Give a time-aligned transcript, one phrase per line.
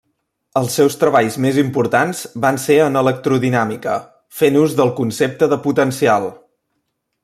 [0.61, 4.01] Els seus treballs més importants van ser en electrodinàmica,
[4.41, 6.31] fent ús del concepte de potencial.